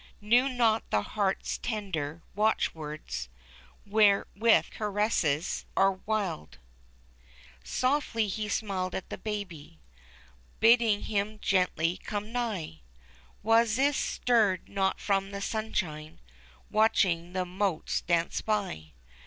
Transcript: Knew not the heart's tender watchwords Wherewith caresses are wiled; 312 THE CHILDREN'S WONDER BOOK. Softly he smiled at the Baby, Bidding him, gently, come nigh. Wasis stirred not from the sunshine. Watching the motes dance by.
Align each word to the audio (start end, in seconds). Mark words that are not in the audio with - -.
Knew 0.19 0.49
not 0.49 0.89
the 0.89 1.03
heart's 1.03 1.59
tender 1.59 2.23
watchwords 2.33 3.29
Wherewith 3.85 4.71
caresses 4.71 5.67
are 5.77 5.91
wiled; 5.91 6.57
312 7.63 7.63
THE 7.63 7.69
CHILDREN'S 7.69 7.83
WONDER 7.83 7.97
BOOK. 7.99 8.01
Softly 8.01 8.27
he 8.27 8.49
smiled 8.49 8.95
at 8.95 9.09
the 9.11 9.19
Baby, 9.19 9.79
Bidding 10.59 11.03
him, 11.03 11.37
gently, 11.39 11.97
come 12.03 12.31
nigh. 12.31 12.79
Wasis 13.43 13.95
stirred 13.95 14.67
not 14.67 14.99
from 14.99 15.29
the 15.29 15.39
sunshine. 15.39 16.19
Watching 16.71 17.33
the 17.33 17.45
motes 17.45 18.01
dance 18.01 18.41
by. 18.41 18.93